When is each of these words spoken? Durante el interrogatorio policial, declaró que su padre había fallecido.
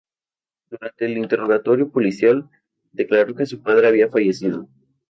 Durante 0.71 1.05
el 1.05 1.15
interrogatorio 1.15 1.91
policial, 1.91 2.49
declaró 2.91 3.35
que 3.35 3.45
su 3.45 3.61
padre 3.61 3.87
había 3.87 4.09
fallecido. 4.09 4.67